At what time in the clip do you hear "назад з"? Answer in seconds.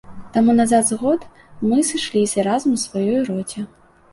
0.59-0.95